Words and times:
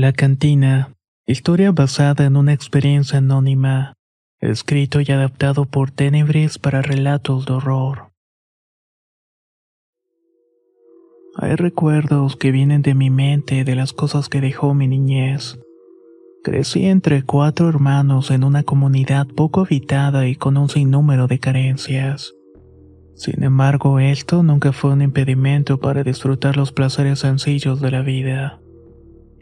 La 0.00 0.14
cantina. 0.14 0.94
Historia 1.26 1.72
basada 1.72 2.24
en 2.24 2.38
una 2.38 2.54
experiencia 2.54 3.18
anónima. 3.18 3.98
Escrito 4.40 5.02
y 5.02 5.12
adaptado 5.12 5.66
por 5.66 5.90
Tenebris 5.90 6.58
para 6.58 6.80
relatos 6.80 7.44
de 7.44 7.52
horror. 7.52 8.10
Hay 11.36 11.54
recuerdos 11.54 12.36
que 12.36 12.50
vienen 12.50 12.80
de 12.80 12.94
mi 12.94 13.10
mente 13.10 13.62
de 13.62 13.74
las 13.74 13.92
cosas 13.92 14.30
que 14.30 14.40
dejó 14.40 14.72
mi 14.72 14.88
niñez. 14.88 15.58
Crecí 16.42 16.86
entre 16.86 17.22
cuatro 17.22 17.68
hermanos 17.68 18.30
en 18.30 18.42
una 18.42 18.62
comunidad 18.62 19.26
poco 19.26 19.60
habitada 19.60 20.26
y 20.26 20.34
con 20.34 20.56
un 20.56 20.70
sinnúmero 20.70 21.26
de 21.26 21.40
carencias. 21.40 22.32
Sin 23.16 23.42
embargo, 23.42 24.00
esto 24.00 24.42
nunca 24.42 24.72
fue 24.72 24.92
un 24.92 25.02
impedimento 25.02 25.78
para 25.78 26.02
disfrutar 26.02 26.56
los 26.56 26.72
placeres 26.72 27.18
sencillos 27.18 27.82
de 27.82 27.90
la 27.90 28.00
vida. 28.00 28.59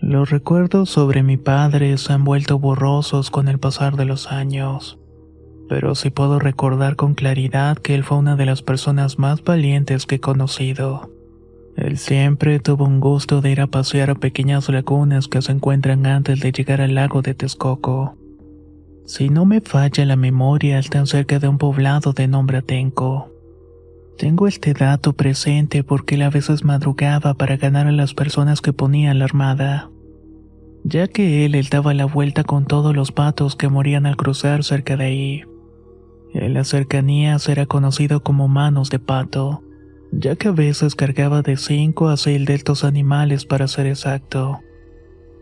Los 0.00 0.30
recuerdos 0.30 0.90
sobre 0.90 1.24
mi 1.24 1.36
padre 1.36 1.98
se 1.98 2.12
han 2.12 2.24
vuelto 2.24 2.58
borrosos 2.60 3.30
con 3.30 3.48
el 3.48 3.58
pasar 3.58 3.96
de 3.96 4.04
los 4.04 4.30
años, 4.30 4.98
pero 5.68 5.96
sí 5.96 6.10
puedo 6.10 6.38
recordar 6.38 6.94
con 6.94 7.14
claridad 7.14 7.76
que 7.78 7.96
él 7.96 8.04
fue 8.04 8.18
una 8.18 8.36
de 8.36 8.46
las 8.46 8.62
personas 8.62 9.18
más 9.18 9.42
valientes 9.42 10.06
que 10.06 10.16
he 10.16 10.20
conocido. 10.20 11.10
Él 11.76 11.98
siempre 11.98 12.60
tuvo 12.60 12.84
un 12.84 13.00
gusto 13.00 13.40
de 13.40 13.50
ir 13.50 13.60
a 13.60 13.66
pasear 13.66 14.10
a 14.10 14.14
pequeñas 14.14 14.68
lagunas 14.68 15.26
que 15.26 15.42
se 15.42 15.52
encuentran 15.52 16.06
antes 16.06 16.40
de 16.40 16.52
llegar 16.52 16.80
al 16.80 16.94
lago 16.94 17.20
de 17.20 17.34
Texcoco. 17.34 18.16
Si 19.04 19.30
no 19.30 19.46
me 19.46 19.60
falla 19.60 20.04
la 20.04 20.16
memoria, 20.16 20.78
están 20.78 21.06
cerca 21.06 21.38
de 21.38 21.48
un 21.48 21.58
poblado 21.58 22.12
de 22.12 22.28
nombre 22.28 22.58
Atenco. 22.58 23.30
Tengo 24.18 24.48
este 24.48 24.74
dato 24.74 25.12
presente 25.12 25.84
porque 25.84 26.16
él 26.16 26.22
a 26.22 26.30
veces 26.30 26.64
madrugaba 26.64 27.34
para 27.34 27.56
ganar 27.56 27.86
a 27.86 27.92
las 27.92 28.14
personas 28.14 28.60
que 28.60 28.72
ponían 28.72 29.20
la 29.20 29.26
armada, 29.26 29.90
ya 30.82 31.06
que 31.06 31.44
él, 31.44 31.68
daba 31.70 31.94
la 31.94 32.04
vuelta 32.04 32.42
con 32.42 32.66
todos 32.66 32.96
los 32.96 33.12
patos 33.12 33.54
que 33.54 33.68
morían 33.68 34.06
al 34.06 34.16
cruzar 34.16 34.64
cerca 34.64 34.96
de 34.96 35.04
ahí. 35.04 35.44
En 36.34 36.52
las 36.52 36.66
cercanías 36.66 37.48
era 37.48 37.66
conocido 37.66 38.24
como 38.24 38.48
manos 38.48 38.90
de 38.90 38.98
pato, 38.98 39.62
ya 40.10 40.34
que 40.34 40.48
a 40.48 40.52
veces 40.52 40.96
cargaba 40.96 41.42
de 41.42 41.56
5 41.56 42.08
a 42.08 42.16
6 42.16 42.44
de 42.44 42.54
estos 42.54 42.82
animales 42.82 43.44
para 43.44 43.68
ser 43.68 43.86
exacto. 43.86 44.58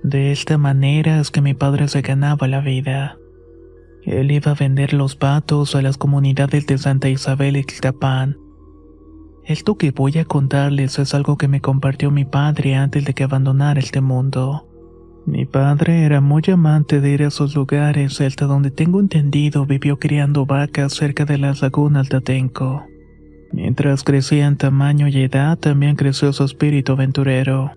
De 0.02 0.32
esta 0.32 0.58
manera 0.58 1.18
es 1.18 1.30
que 1.30 1.40
mi 1.40 1.54
padre 1.54 1.88
se 1.88 2.02
ganaba 2.02 2.46
la 2.46 2.60
vida. 2.60 3.16
Él 4.02 4.30
iba 4.30 4.52
a 4.52 4.54
vender 4.54 4.92
los 4.92 5.16
patos 5.16 5.74
a 5.74 5.80
las 5.80 5.96
comunidades 5.96 6.66
de 6.66 6.76
Santa 6.76 7.08
Isabel 7.08 7.56
y 7.56 7.60
Ixtapán, 7.60 8.36
esto 9.46 9.76
que 9.76 9.92
voy 9.92 10.18
a 10.18 10.24
contarles 10.24 10.98
es 10.98 11.14
algo 11.14 11.38
que 11.38 11.46
me 11.46 11.60
compartió 11.60 12.10
mi 12.10 12.24
padre 12.24 12.74
antes 12.74 13.04
de 13.04 13.14
que 13.14 13.24
abandonara 13.24 13.78
este 13.78 14.00
mundo. 14.00 14.66
Mi 15.24 15.44
padre 15.44 16.04
era 16.04 16.20
muy 16.20 16.42
amante 16.52 17.00
de 17.00 17.10
ir 17.10 17.22
a 17.22 17.28
esos 17.28 17.54
lugares 17.54 18.20
hasta 18.20 18.46
donde 18.46 18.70
tengo 18.70 18.98
entendido 18.98 19.64
vivió 19.64 19.98
criando 19.98 20.46
vacas 20.46 20.94
cerca 20.94 21.24
de 21.24 21.38
las 21.38 21.62
lagunas 21.62 22.08
de 22.08 22.16
Atenco. 22.16 22.84
Mientras 23.52 24.02
crecía 24.02 24.46
en 24.46 24.56
tamaño 24.56 25.06
y 25.06 25.22
edad, 25.22 25.56
también 25.58 25.94
creció 25.94 26.32
su 26.32 26.44
espíritu 26.44 26.92
aventurero. 26.92 27.72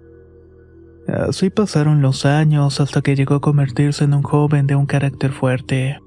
Así 1.07 1.49
pasaron 1.51 2.01
los 2.01 2.25
años 2.25 2.81
hasta 2.81 3.01
que 3.01 3.15
llegó 3.15 3.35
a 3.35 3.41
convertirse 3.41 4.03
en 4.03 4.13
un 4.15 4.23
joven 4.23 4.65
de 4.67 4.75
un 4.75 4.87
carácter 4.87 5.31
fuerte. 5.31 5.99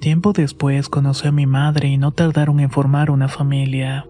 Tiempo 0.00 0.32
después 0.32 0.88
conocí 0.88 1.28
a 1.28 1.32
mi 1.32 1.46
madre 1.46 1.88
y 1.88 1.96
no 1.96 2.12
tardaron 2.12 2.60
en 2.60 2.70
formar 2.70 3.10
una 3.10 3.28
familia. 3.28 4.06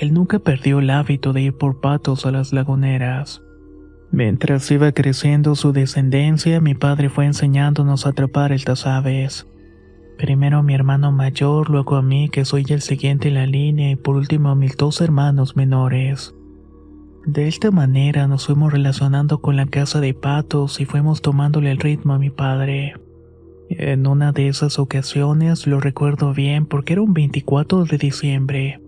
Él 0.00 0.14
nunca 0.14 0.38
perdió 0.38 0.78
el 0.78 0.90
hábito 0.90 1.32
de 1.32 1.42
ir 1.42 1.54
por 1.54 1.80
patos 1.80 2.24
a 2.24 2.30
las 2.30 2.52
laguneras. 2.52 3.42
Mientras 4.12 4.70
iba 4.70 4.92
creciendo 4.92 5.56
su 5.56 5.72
descendencia, 5.72 6.60
mi 6.60 6.74
padre 6.74 7.08
fue 7.08 7.26
enseñándonos 7.26 8.06
a 8.06 8.10
atrapar 8.10 8.52
estas 8.52 8.86
aves. 8.86 9.48
Primero 10.16 10.58
a 10.58 10.62
mi 10.62 10.72
hermano 10.74 11.10
mayor, 11.10 11.68
luego 11.68 11.96
a 11.96 12.02
mí, 12.02 12.28
que 12.28 12.44
soy 12.44 12.64
el 12.68 12.80
siguiente 12.80 13.28
en 13.28 13.34
la 13.34 13.46
línea, 13.46 13.90
y 13.90 13.96
por 13.96 14.14
último 14.14 14.50
a 14.50 14.54
mis 14.54 14.76
dos 14.76 15.00
hermanos 15.00 15.56
menores. 15.56 16.32
De 17.26 17.48
esta 17.48 17.72
manera 17.72 18.28
nos 18.28 18.46
fuimos 18.46 18.72
relacionando 18.72 19.40
con 19.40 19.56
la 19.56 19.66
casa 19.66 20.00
de 20.00 20.14
patos 20.14 20.80
y 20.80 20.84
fuimos 20.84 21.22
tomándole 21.22 21.72
el 21.72 21.78
ritmo 21.78 22.14
a 22.14 22.18
mi 22.18 22.30
padre. 22.30 22.94
En 23.68 24.06
una 24.06 24.30
de 24.30 24.46
esas 24.46 24.78
ocasiones 24.78 25.66
lo 25.66 25.80
recuerdo 25.80 26.32
bien 26.32 26.66
porque 26.66 26.94
era 26.94 27.02
un 27.02 27.12
24 27.12 27.84
de 27.84 27.98
diciembre. 27.98 28.80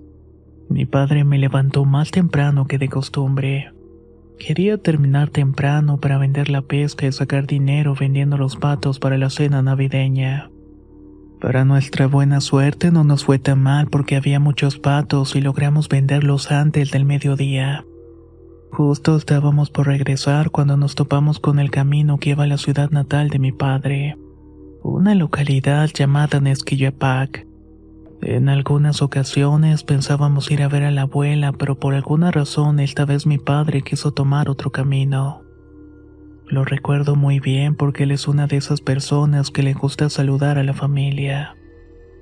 Mi 0.70 0.86
padre 0.86 1.24
me 1.24 1.36
levantó 1.36 1.84
más 1.84 2.12
temprano 2.12 2.68
que 2.68 2.78
de 2.78 2.88
costumbre. 2.88 3.72
Quería 4.38 4.78
terminar 4.78 5.28
temprano 5.28 5.98
para 5.98 6.16
vender 6.16 6.48
la 6.48 6.62
pesca 6.62 7.06
y 7.06 7.12
sacar 7.12 7.48
dinero 7.48 7.96
vendiendo 7.98 8.38
los 8.38 8.56
patos 8.56 9.00
para 9.00 9.18
la 9.18 9.30
cena 9.30 9.62
navideña. 9.62 10.48
Para 11.40 11.64
nuestra 11.64 12.06
buena 12.06 12.40
suerte 12.40 12.92
no 12.92 13.02
nos 13.02 13.24
fue 13.24 13.40
tan 13.40 13.60
mal 13.60 13.88
porque 13.88 14.14
había 14.14 14.38
muchos 14.38 14.78
patos 14.78 15.34
y 15.34 15.40
logramos 15.40 15.88
venderlos 15.88 16.52
antes 16.52 16.92
del 16.92 17.04
mediodía. 17.04 17.84
Justo 18.70 19.16
estábamos 19.16 19.70
por 19.70 19.88
regresar 19.88 20.50
cuando 20.50 20.76
nos 20.76 20.94
topamos 20.94 21.40
con 21.40 21.58
el 21.58 21.72
camino 21.72 22.18
que 22.18 22.30
iba 22.30 22.44
a 22.44 22.46
la 22.46 22.58
ciudad 22.58 22.90
natal 22.90 23.28
de 23.28 23.40
mi 23.40 23.50
padre, 23.50 24.16
una 24.84 25.16
localidad 25.16 25.90
llamada 25.92 26.40
Nesquillapac. 26.40 27.49
En 28.22 28.50
algunas 28.50 29.00
ocasiones 29.00 29.82
pensábamos 29.82 30.50
ir 30.50 30.62
a 30.62 30.68
ver 30.68 30.82
a 30.82 30.90
la 30.90 31.02
abuela, 31.02 31.52
pero 31.52 31.78
por 31.78 31.94
alguna 31.94 32.30
razón 32.30 32.78
esta 32.78 33.06
vez 33.06 33.26
mi 33.26 33.38
padre 33.38 33.80
quiso 33.80 34.12
tomar 34.12 34.50
otro 34.50 34.70
camino. 34.70 35.42
Lo 36.46 36.64
recuerdo 36.64 37.16
muy 37.16 37.40
bien 37.40 37.76
porque 37.76 38.02
él 38.02 38.10
es 38.10 38.28
una 38.28 38.46
de 38.46 38.58
esas 38.58 38.82
personas 38.82 39.50
que 39.50 39.62
le 39.62 39.72
gusta 39.72 40.10
saludar 40.10 40.58
a 40.58 40.64
la 40.64 40.74
familia. 40.74 41.56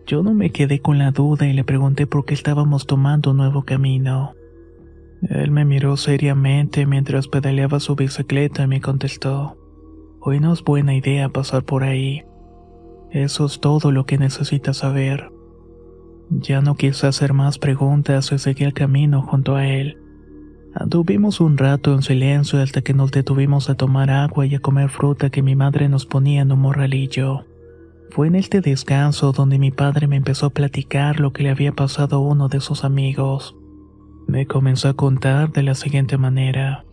Yo 0.06 0.22
no 0.22 0.34
me 0.34 0.50
quedé 0.50 0.80
con 0.80 0.98
la 0.98 1.10
duda 1.10 1.46
y 1.46 1.52
le 1.52 1.64
pregunté 1.64 2.06
por 2.06 2.24
qué 2.24 2.34
estábamos 2.34 2.86
tomando 2.86 3.32
un 3.32 3.38
nuevo 3.38 3.64
camino. 3.64 4.34
Él 5.22 5.50
me 5.50 5.64
miró 5.64 5.96
seriamente 5.96 6.86
mientras 6.86 7.26
pedaleaba 7.26 7.80
su 7.80 7.96
bicicleta 7.96 8.62
y 8.62 8.66
me 8.68 8.80
contestó, 8.80 9.56
Hoy 10.20 10.40
no 10.40 10.52
es 10.52 10.62
buena 10.62 10.94
idea 10.94 11.28
pasar 11.28 11.64
por 11.64 11.82
ahí. 11.82 12.22
Eso 13.10 13.46
es 13.46 13.60
todo 13.60 13.90
lo 13.90 14.04
que 14.04 14.18
necesitas 14.18 14.78
saber. 14.78 15.30
Ya 16.30 16.60
no 16.60 16.74
quise 16.74 17.06
hacer 17.06 17.32
más 17.32 17.58
preguntas 17.58 18.30
y 18.32 18.38
seguí 18.38 18.64
el 18.64 18.74
camino 18.74 19.22
junto 19.22 19.56
a 19.56 19.66
él. 19.66 19.96
Anduvimos 20.74 21.40
un 21.40 21.56
rato 21.56 21.94
en 21.94 22.02
silencio 22.02 22.60
hasta 22.60 22.82
que 22.82 22.94
nos 22.94 23.10
detuvimos 23.10 23.70
a 23.70 23.74
tomar 23.74 24.10
agua 24.10 24.46
y 24.46 24.54
a 24.54 24.60
comer 24.60 24.90
fruta 24.90 25.30
que 25.30 25.42
mi 25.42 25.56
madre 25.56 25.88
nos 25.88 26.06
ponía 26.06 26.42
en 26.42 26.52
un 26.52 26.60
morralillo. 26.60 27.46
Fue 28.10 28.26
en 28.26 28.36
este 28.36 28.60
descanso 28.60 29.32
donde 29.32 29.58
mi 29.58 29.70
padre 29.70 30.06
me 30.06 30.16
empezó 30.16 30.46
a 30.46 30.50
platicar 30.50 31.18
lo 31.18 31.32
que 31.32 31.42
le 31.42 31.50
había 31.50 31.72
pasado 31.72 32.16
a 32.16 32.20
uno 32.20 32.48
de 32.48 32.60
sus 32.60 32.84
amigos. 32.84 33.56
Me 34.26 34.46
comenzó 34.46 34.88
a 34.88 34.94
contar 34.94 35.52
de 35.52 35.62
la 35.62 35.74
siguiente 35.74 36.18
manera. 36.18 36.84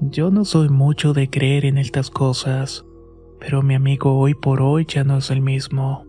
Yo 0.00 0.30
no 0.30 0.44
soy 0.44 0.68
mucho 0.68 1.12
de 1.12 1.28
creer 1.28 1.64
en 1.64 1.78
estas 1.78 2.10
cosas, 2.10 2.84
pero 3.40 3.62
mi 3.62 3.74
amigo 3.74 4.18
hoy 4.18 4.34
por 4.34 4.62
hoy 4.62 4.86
ya 4.88 5.04
no 5.04 5.18
es 5.18 5.30
el 5.30 5.40
mismo. 5.40 6.05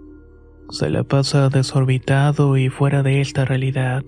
Se 0.69 0.89
la 0.89 1.03
pasa 1.03 1.49
desorbitado 1.49 2.57
y 2.57 2.69
fuera 2.69 3.01
de 3.01 3.21
esta 3.21 3.45
realidad. 3.45 4.03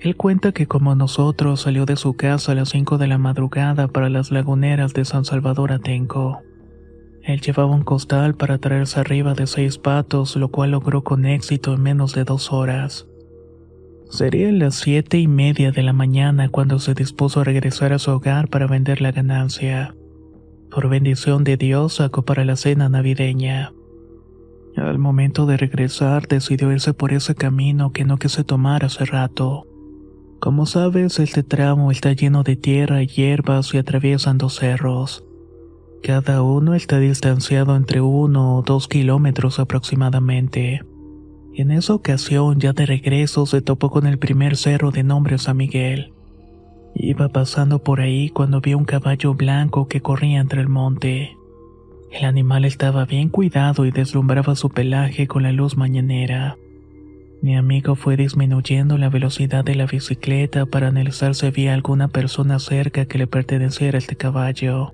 Él 0.00 0.16
cuenta 0.16 0.52
que 0.52 0.66
como 0.66 0.94
nosotros 0.94 1.62
salió 1.62 1.86
de 1.86 1.96
su 1.96 2.14
casa 2.14 2.52
a 2.52 2.54
las 2.54 2.70
5 2.70 2.98
de 2.98 3.06
la 3.06 3.18
madrugada 3.18 3.88
para 3.88 4.10
las 4.10 4.30
laguneras 4.30 4.94
de 4.94 5.04
San 5.04 5.24
Salvador 5.24 5.72
Atenco. 5.72 6.42
Él 7.22 7.40
llevaba 7.40 7.74
un 7.74 7.82
costal 7.82 8.34
para 8.34 8.58
traerse 8.58 9.00
arriba 9.00 9.34
de 9.34 9.46
seis 9.46 9.78
patos, 9.78 10.36
lo 10.36 10.48
cual 10.48 10.72
logró 10.72 11.02
con 11.02 11.24
éxito 11.24 11.74
en 11.74 11.82
menos 11.82 12.14
de 12.14 12.24
dos 12.24 12.52
horas. 12.52 13.06
Sería 14.10 14.52
las 14.52 14.76
siete 14.76 15.18
y 15.18 15.26
media 15.26 15.72
de 15.72 15.82
la 15.82 15.92
mañana 15.92 16.48
cuando 16.48 16.78
se 16.78 16.94
dispuso 16.94 17.40
a 17.40 17.44
regresar 17.44 17.92
a 17.92 17.98
su 17.98 18.12
hogar 18.12 18.48
para 18.48 18.68
vender 18.68 19.00
la 19.00 19.10
ganancia. 19.10 19.96
Por 20.70 20.88
bendición 20.88 21.42
de 21.42 21.56
Dios 21.56 21.94
sacó 21.94 22.24
para 22.24 22.44
la 22.44 22.54
cena 22.54 22.88
navideña. 22.88 23.72
Al 24.76 24.98
momento 24.98 25.46
de 25.46 25.56
regresar 25.56 26.28
decidió 26.28 26.70
irse 26.70 26.92
por 26.92 27.12
ese 27.12 27.34
camino 27.34 27.92
que 27.92 28.04
no 28.04 28.18
quise 28.18 28.44
tomar 28.44 28.84
hace 28.84 29.06
rato. 29.06 29.66
Como 30.38 30.66
sabes, 30.66 31.18
este 31.18 31.42
tramo 31.42 31.90
está 31.90 32.12
lleno 32.12 32.42
de 32.42 32.56
tierra 32.56 33.02
y 33.02 33.06
hierbas 33.06 33.72
y 33.72 33.78
atraviesan 33.78 34.36
dos 34.36 34.56
cerros. 34.56 35.24
Cada 36.02 36.42
uno 36.42 36.74
está 36.74 36.98
distanciado 36.98 37.74
entre 37.74 38.02
uno 38.02 38.58
o 38.58 38.62
dos 38.62 38.86
kilómetros 38.86 39.58
aproximadamente. 39.58 40.82
En 41.54 41.70
esa 41.70 41.94
ocasión, 41.94 42.60
ya 42.60 42.74
de 42.74 42.84
regreso, 42.84 43.46
se 43.46 43.62
topó 43.62 43.90
con 43.90 44.06
el 44.06 44.18
primer 44.18 44.56
cerro 44.58 44.90
de 44.90 45.02
nombre 45.02 45.38
San 45.38 45.56
Miguel. 45.56 46.12
Iba 46.94 47.30
pasando 47.30 47.82
por 47.82 48.00
ahí 48.00 48.28
cuando 48.28 48.60
vio 48.60 48.76
un 48.76 48.84
caballo 48.84 49.32
blanco 49.34 49.88
que 49.88 50.02
corría 50.02 50.40
entre 50.40 50.60
el 50.60 50.68
monte. 50.68 51.34
El 52.10 52.24
animal 52.24 52.64
estaba 52.64 53.04
bien 53.04 53.28
cuidado 53.28 53.84
y 53.84 53.90
deslumbraba 53.90 54.54
su 54.54 54.70
pelaje 54.70 55.26
con 55.26 55.42
la 55.42 55.52
luz 55.52 55.76
mañanera. 55.76 56.56
Mi 57.42 57.56
amigo 57.56 57.94
fue 57.94 58.16
disminuyendo 58.16 58.96
la 58.96 59.08
velocidad 59.08 59.64
de 59.64 59.74
la 59.74 59.86
bicicleta 59.86 60.66
para 60.66 60.88
analizar 60.88 61.34
si 61.34 61.46
había 61.46 61.74
alguna 61.74 62.08
persona 62.08 62.58
cerca 62.58 63.04
que 63.06 63.18
le 63.18 63.26
perteneciera 63.26 63.98
este 63.98 64.16
caballo, 64.16 64.92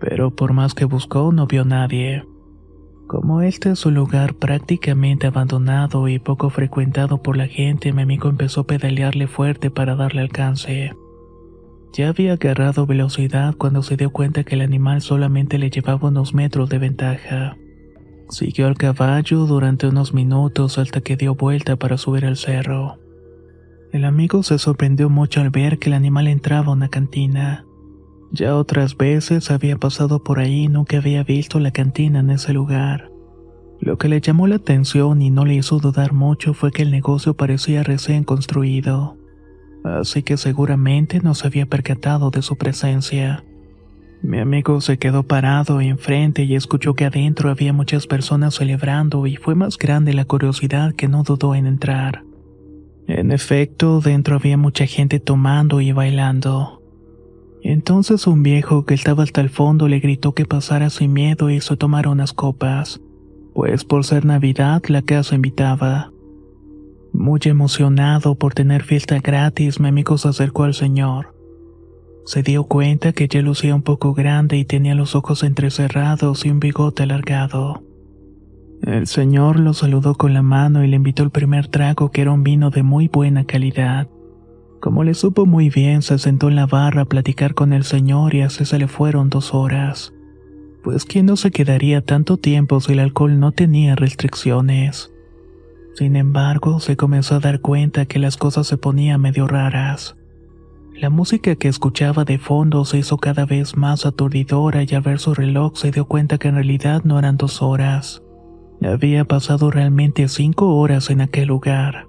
pero 0.00 0.30
por 0.30 0.52
más 0.52 0.74
que 0.74 0.84
buscó 0.84 1.32
no 1.32 1.46
vio 1.46 1.64
nadie. 1.64 2.24
Como 3.08 3.42
este 3.42 3.72
es 3.72 3.84
un 3.84 3.94
lugar 3.94 4.34
prácticamente 4.34 5.26
abandonado 5.26 6.08
y 6.08 6.18
poco 6.18 6.48
frecuentado 6.50 7.22
por 7.22 7.36
la 7.36 7.46
gente, 7.46 7.92
mi 7.92 8.02
amigo 8.02 8.28
empezó 8.28 8.62
a 8.62 8.66
pedalearle 8.66 9.26
fuerte 9.26 9.70
para 9.70 9.96
darle 9.96 10.22
alcance. 10.22 10.92
Ya 11.92 12.08
había 12.08 12.32
agarrado 12.32 12.86
velocidad 12.86 13.54
cuando 13.58 13.82
se 13.82 13.98
dio 13.98 14.10
cuenta 14.10 14.44
que 14.44 14.54
el 14.54 14.62
animal 14.62 15.02
solamente 15.02 15.58
le 15.58 15.68
llevaba 15.68 16.08
unos 16.08 16.32
metros 16.32 16.70
de 16.70 16.78
ventaja. 16.78 17.58
Siguió 18.30 18.66
al 18.66 18.78
caballo 18.78 19.44
durante 19.44 19.86
unos 19.86 20.14
minutos 20.14 20.78
hasta 20.78 21.02
que 21.02 21.16
dio 21.16 21.34
vuelta 21.34 21.76
para 21.76 21.98
subir 21.98 22.24
al 22.24 22.38
cerro. 22.38 22.98
El 23.92 24.06
amigo 24.06 24.42
se 24.42 24.58
sorprendió 24.58 25.10
mucho 25.10 25.42
al 25.42 25.50
ver 25.50 25.78
que 25.78 25.90
el 25.90 25.94
animal 25.94 26.28
entraba 26.28 26.68
a 26.68 26.72
una 26.72 26.88
cantina. 26.88 27.66
Ya 28.30 28.56
otras 28.56 28.96
veces 28.96 29.50
había 29.50 29.76
pasado 29.76 30.24
por 30.24 30.38
ahí 30.38 30.62
y 30.62 30.68
nunca 30.68 30.96
había 30.96 31.22
visto 31.24 31.60
la 31.60 31.72
cantina 31.72 32.20
en 32.20 32.30
ese 32.30 32.54
lugar. 32.54 33.10
Lo 33.80 33.98
que 33.98 34.08
le 34.08 34.22
llamó 34.22 34.46
la 34.46 34.56
atención 34.56 35.20
y 35.20 35.28
no 35.28 35.44
le 35.44 35.56
hizo 35.56 35.78
dudar 35.78 36.14
mucho 36.14 36.54
fue 36.54 36.72
que 36.72 36.82
el 36.82 36.90
negocio 36.90 37.34
parecía 37.34 37.82
recién 37.82 38.24
construido 38.24 39.18
así 39.84 40.22
que 40.22 40.36
seguramente 40.36 41.20
no 41.20 41.34
se 41.34 41.46
había 41.46 41.66
percatado 41.66 42.30
de 42.30 42.42
su 42.42 42.56
presencia. 42.56 43.44
Mi 44.22 44.38
amigo 44.38 44.80
se 44.80 44.98
quedó 44.98 45.24
parado 45.24 45.80
enfrente 45.80 46.44
y 46.44 46.54
escuchó 46.54 46.94
que 46.94 47.06
adentro 47.06 47.50
había 47.50 47.72
muchas 47.72 48.06
personas 48.06 48.54
celebrando 48.54 49.26
y 49.26 49.34
fue 49.34 49.56
más 49.56 49.76
grande 49.76 50.14
la 50.14 50.24
curiosidad 50.24 50.92
que 50.92 51.08
no 51.08 51.24
dudó 51.24 51.56
en 51.56 51.66
entrar. 51.66 52.22
En 53.08 53.32
efecto, 53.32 54.00
dentro 54.00 54.36
había 54.36 54.56
mucha 54.56 54.86
gente 54.86 55.18
tomando 55.18 55.80
y 55.80 55.90
bailando. 55.90 56.80
Entonces 57.64 58.28
un 58.28 58.44
viejo 58.44 58.84
que 58.84 58.94
estaba 58.94 59.24
hasta 59.24 59.40
el 59.40 59.50
fondo 59.50 59.88
le 59.88 59.98
gritó 59.98 60.34
que 60.34 60.46
pasara 60.46 60.88
sin 60.88 61.12
miedo 61.12 61.50
y 61.50 61.56
hizo 61.56 61.76
tomar 61.76 62.06
unas 62.06 62.32
copas, 62.32 63.00
pues 63.54 63.84
por 63.84 64.04
ser 64.04 64.24
Navidad 64.24 64.82
la 64.86 65.02
casa 65.02 65.34
invitaba. 65.34 66.11
Muy 67.12 67.40
emocionado 67.44 68.36
por 68.36 68.54
tener 68.54 68.82
fiesta 68.84 69.18
gratis, 69.20 69.80
mi 69.80 69.88
amigo 69.88 70.16
se 70.16 70.28
acercó 70.28 70.64
al 70.64 70.72
señor. 70.72 71.34
Se 72.24 72.42
dio 72.42 72.64
cuenta 72.64 73.12
que 73.12 73.28
ya 73.28 73.42
lucía 73.42 73.74
un 73.74 73.82
poco 73.82 74.14
grande 74.14 74.56
y 74.56 74.64
tenía 74.64 74.94
los 74.94 75.14
ojos 75.14 75.42
entrecerrados 75.42 76.46
y 76.46 76.50
un 76.50 76.60
bigote 76.60 77.02
alargado. 77.02 77.82
El 78.82 79.06
señor 79.06 79.60
lo 79.60 79.74
saludó 79.74 80.14
con 80.14 80.32
la 80.32 80.42
mano 80.42 80.82
y 80.82 80.88
le 80.88 80.96
invitó 80.96 81.22
el 81.22 81.30
primer 81.30 81.68
trago 81.68 82.10
que 82.10 82.22
era 82.22 82.32
un 82.32 82.42
vino 82.42 82.70
de 82.70 82.82
muy 82.82 83.08
buena 83.08 83.44
calidad. 83.44 84.08
Como 84.80 85.04
le 85.04 85.14
supo 85.14 85.46
muy 85.46 85.68
bien, 85.68 86.02
se 86.02 86.18
sentó 86.18 86.48
en 86.48 86.56
la 86.56 86.66
barra 86.66 87.02
a 87.02 87.04
platicar 87.04 87.54
con 87.54 87.72
el 87.72 87.84
señor 87.84 88.34
y 88.34 88.40
así 88.40 88.64
se 88.64 88.78
le 88.78 88.88
fueron 88.88 89.28
dos 89.28 89.54
horas. 89.54 90.12
Pues 90.82 91.04
quién 91.04 91.26
no 91.26 91.36
se 91.36 91.50
quedaría 91.52 92.00
tanto 92.00 92.38
tiempo 92.38 92.80
si 92.80 92.94
el 92.94 92.98
alcohol 92.98 93.38
no 93.38 93.52
tenía 93.52 93.94
restricciones. 93.94 95.11
Sin 95.94 96.16
embargo, 96.16 96.80
se 96.80 96.96
comenzó 96.96 97.36
a 97.36 97.40
dar 97.40 97.60
cuenta 97.60 98.06
que 98.06 98.18
las 98.18 98.36
cosas 98.36 98.66
se 98.66 98.78
ponían 98.78 99.20
medio 99.20 99.46
raras. 99.46 100.16
La 100.94 101.10
música 101.10 101.56
que 101.56 101.68
escuchaba 101.68 102.24
de 102.24 102.38
fondo 102.38 102.84
se 102.84 102.98
hizo 102.98 103.18
cada 103.18 103.44
vez 103.44 103.76
más 103.76 104.06
aturdidora 104.06 104.82
y 104.84 104.94
al 104.94 105.02
ver 105.02 105.18
su 105.18 105.34
reloj 105.34 105.76
se 105.76 105.90
dio 105.90 106.06
cuenta 106.06 106.38
que 106.38 106.48
en 106.48 106.54
realidad 106.54 107.02
no 107.04 107.18
eran 107.18 107.36
dos 107.36 107.60
horas. 107.60 108.22
Había 108.82 109.24
pasado 109.24 109.70
realmente 109.70 110.28
cinco 110.28 110.76
horas 110.76 111.10
en 111.10 111.20
aquel 111.20 111.48
lugar. 111.48 112.06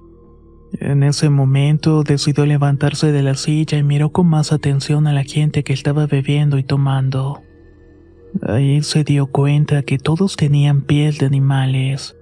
En 0.80 1.04
ese 1.04 1.30
momento 1.30 2.04
decidió 2.04 2.46
levantarse 2.46 3.12
de 3.12 3.22
la 3.22 3.36
silla 3.36 3.78
y 3.78 3.84
miró 3.84 4.12
con 4.12 4.28
más 4.28 4.52
atención 4.52 5.08
a 5.08 5.14
la 5.14 5.24
gente 5.24 5.64
que 5.64 5.74
estaba 5.74 6.08
bebiendo 6.08 6.58
y 6.58 6.64
tomando. 6.64 7.42
Ahí 8.42 8.82
se 8.82 9.04
dio 9.04 9.28
cuenta 9.28 9.84
que 9.84 10.00
todos 10.00 10.36
tenían 10.36 10.82
piel 10.82 11.18
de 11.18 11.28
animales 11.28 12.16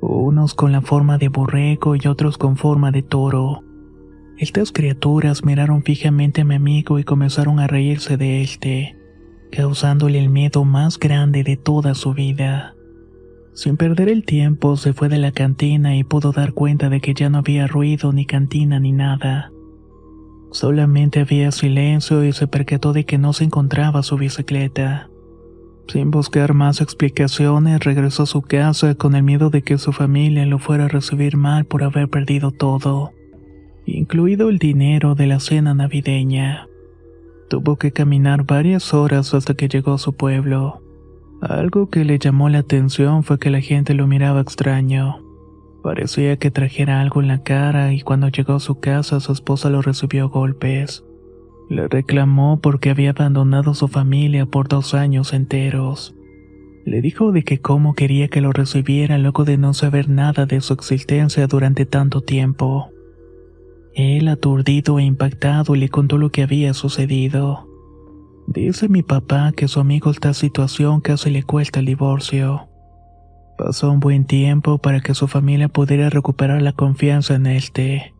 unos 0.00 0.54
con 0.54 0.72
la 0.72 0.80
forma 0.80 1.18
de 1.18 1.28
borrego 1.28 1.96
y 1.96 2.06
otros 2.06 2.38
con 2.38 2.56
forma 2.56 2.90
de 2.90 3.02
toro. 3.02 3.62
Estas 4.38 4.72
criaturas 4.72 5.44
miraron 5.44 5.82
fijamente 5.82 6.40
a 6.40 6.44
mi 6.44 6.54
amigo 6.54 6.98
y 6.98 7.04
comenzaron 7.04 7.60
a 7.60 7.66
reírse 7.66 8.16
de 8.16 8.40
éste, 8.40 8.96
causándole 9.52 10.18
el 10.18 10.30
miedo 10.30 10.64
más 10.64 10.98
grande 10.98 11.44
de 11.44 11.56
toda 11.58 11.94
su 11.94 12.14
vida. 12.14 12.74
Sin 13.52 13.76
perder 13.76 14.08
el 14.08 14.24
tiempo, 14.24 14.78
se 14.78 14.94
fue 14.94 15.10
de 15.10 15.18
la 15.18 15.32
cantina 15.32 15.94
y 15.96 16.04
pudo 16.04 16.32
dar 16.32 16.54
cuenta 16.54 16.88
de 16.88 17.02
que 17.02 17.12
ya 17.12 17.28
no 17.28 17.38
había 17.38 17.66
ruido 17.66 18.12
ni 18.12 18.24
cantina 18.24 18.80
ni 18.80 18.92
nada. 18.92 19.52
Solamente 20.52 21.20
había 21.20 21.52
silencio 21.52 22.24
y 22.24 22.32
se 22.32 22.46
percató 22.46 22.94
de 22.94 23.04
que 23.04 23.18
no 23.18 23.34
se 23.34 23.44
encontraba 23.44 24.02
su 24.02 24.16
bicicleta. 24.16 25.09
Sin 25.90 26.12
buscar 26.12 26.54
más 26.54 26.80
explicaciones, 26.80 27.82
regresó 27.82 28.22
a 28.22 28.26
su 28.26 28.42
casa 28.42 28.94
con 28.94 29.16
el 29.16 29.24
miedo 29.24 29.50
de 29.50 29.62
que 29.62 29.76
su 29.76 29.90
familia 29.90 30.46
lo 30.46 30.60
fuera 30.60 30.84
a 30.84 30.88
recibir 30.88 31.36
mal 31.36 31.64
por 31.64 31.82
haber 31.82 32.08
perdido 32.08 32.52
todo, 32.52 33.10
incluido 33.86 34.50
el 34.50 34.58
dinero 34.58 35.16
de 35.16 35.26
la 35.26 35.40
cena 35.40 35.74
navideña. 35.74 36.68
Tuvo 37.48 37.74
que 37.74 37.90
caminar 37.90 38.44
varias 38.44 38.94
horas 38.94 39.34
hasta 39.34 39.54
que 39.54 39.66
llegó 39.66 39.94
a 39.94 39.98
su 39.98 40.12
pueblo. 40.12 40.80
Algo 41.42 41.90
que 41.90 42.04
le 42.04 42.20
llamó 42.20 42.48
la 42.50 42.58
atención 42.58 43.24
fue 43.24 43.40
que 43.40 43.50
la 43.50 43.60
gente 43.60 43.92
lo 43.94 44.06
miraba 44.06 44.42
extraño. 44.42 45.24
Parecía 45.82 46.36
que 46.36 46.52
trajera 46.52 47.00
algo 47.00 47.20
en 47.20 47.26
la 47.26 47.42
cara 47.42 47.92
y 47.92 48.02
cuando 48.02 48.28
llegó 48.28 48.54
a 48.54 48.60
su 48.60 48.78
casa 48.78 49.18
su 49.18 49.32
esposa 49.32 49.70
lo 49.70 49.82
recibió 49.82 50.26
a 50.26 50.28
golpes. 50.28 51.02
Le 51.70 51.86
reclamó 51.86 52.58
porque 52.60 52.90
había 52.90 53.10
abandonado 53.10 53.74
su 53.74 53.86
familia 53.86 54.44
por 54.44 54.66
dos 54.66 54.92
años 54.92 55.32
enteros. 55.32 56.16
Le 56.84 57.00
dijo 57.00 57.30
de 57.30 57.44
que 57.44 57.60
cómo 57.60 57.94
quería 57.94 58.26
que 58.26 58.40
lo 58.40 58.52
recibiera 58.52 59.18
luego 59.18 59.44
de 59.44 59.56
no 59.56 59.72
saber 59.72 60.08
nada 60.08 60.46
de 60.46 60.60
su 60.62 60.72
existencia 60.72 61.46
durante 61.46 61.86
tanto 61.86 62.22
tiempo. 62.22 62.90
Él, 63.94 64.26
aturdido 64.26 64.98
e 64.98 65.04
impactado, 65.04 65.76
le 65.76 65.88
contó 65.88 66.18
lo 66.18 66.30
que 66.30 66.42
había 66.42 66.74
sucedido. 66.74 67.68
Dice 68.48 68.88
mi 68.88 69.04
papá 69.04 69.52
que 69.54 69.68
su 69.68 69.78
amigo 69.78 70.10
esta 70.10 70.34
situación 70.34 71.00
casi 71.00 71.30
le 71.30 71.44
cuesta 71.44 71.78
el 71.78 71.86
divorcio. 71.86 72.68
Pasó 73.56 73.92
un 73.92 74.00
buen 74.00 74.24
tiempo 74.24 74.78
para 74.78 75.02
que 75.02 75.14
su 75.14 75.28
familia 75.28 75.68
pudiera 75.68 76.10
recuperar 76.10 76.62
la 76.62 76.72
confianza 76.72 77.36
en 77.36 77.46
este. 77.46 78.12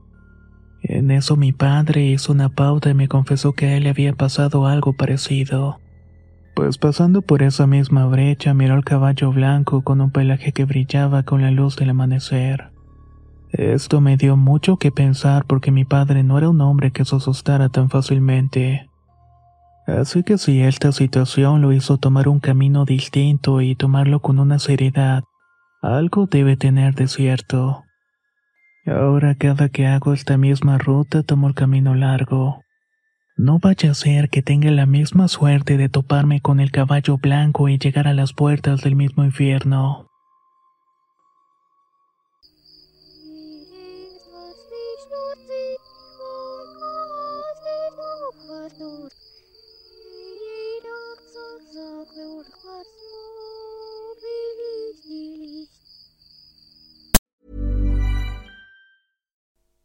En 0.83 1.11
eso 1.11 1.37
mi 1.37 1.53
padre 1.53 2.07
hizo 2.07 2.33
una 2.33 2.49
pauta 2.49 2.91
y 2.91 2.95
me 2.95 3.09
confesó 3.09 3.53
que 3.53 3.67
a 3.67 3.77
él 3.77 3.85
le 3.85 3.91
había 3.91 4.13
pasado 4.15 4.67
algo 4.67 4.95
parecido. 4.95 5.79
Pues 6.55 6.79
pasando 6.79 7.23
por 7.23 7.43
esa 7.43 7.67
misma 7.67 8.07
brecha 8.07 8.55
miró 8.55 8.75
al 8.75 8.85
caballo 8.85 9.33
blanco 9.33 9.83
con 9.83 10.01
un 10.01 10.11
pelaje 10.11 10.53
que 10.53 10.65
brillaba 10.65 11.23
con 11.23 11.43
la 11.43 11.51
luz 11.51 11.77
del 11.77 11.91
amanecer. 11.91 12.71
Esto 13.53 14.01
me 14.01 14.17
dio 14.17 14.37
mucho 14.37 14.77
que 14.77 14.93
pensar 14.93 15.45
porque 15.45 15.71
mi 15.71 15.85
padre 15.85 16.23
no 16.23 16.39
era 16.39 16.49
un 16.49 16.61
hombre 16.61 16.93
que 16.93 17.05
se 17.05 17.17
asustara 17.17 17.69
tan 17.69 17.91
fácilmente. 17.91 18.89
Así 19.87 20.23
que 20.23 20.39
si 20.39 20.61
esta 20.61 20.93
situación 20.93 21.61
lo 21.61 21.73
hizo 21.73 21.99
tomar 21.99 22.29
un 22.29 22.39
camino 22.39 22.85
distinto 22.85 23.61
y 23.61 23.75
tomarlo 23.75 24.21
con 24.21 24.39
una 24.39 24.59
seriedad, 24.59 25.25
algo 25.83 26.27
debe 26.27 26.57
tener 26.57 26.95
de 26.95 27.09
cierto. 27.09 27.85
Ahora 28.87 29.35
cada 29.35 29.69
que 29.69 29.87
hago 29.87 30.13
esta 30.13 30.37
misma 30.37 30.79
ruta 30.79 31.23
tomo 31.23 31.49
el 31.49 31.55
camino 31.55 31.95
largo. 31.95 32.63
No 33.37 33.59
vaya 33.59 33.93
a 33.93 33.95
ser 33.95 34.29
que 34.29 34.43
tenga 34.43 34.71
la 34.71 34.87
misma 34.87 35.29
suerte 35.29 35.77
de 35.77 35.89
toparme 35.89 36.41
con 36.41 36.61
el 36.61 36.71
caballo 36.71 37.17
blanco 37.17 37.69
y 37.69 37.79
llegar 37.79 38.09
a 38.09 38.15
las 38.15 38.33
puertas 38.33 38.83
del 38.83 38.97
mismo 38.97 39.25
infierno. 39.25 40.10